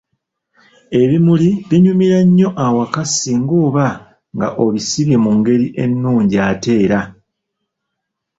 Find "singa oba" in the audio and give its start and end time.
3.15-3.85